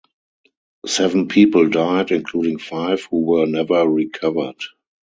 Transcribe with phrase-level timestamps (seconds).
[0.87, 4.59] Seven people died, including five who were never recovered.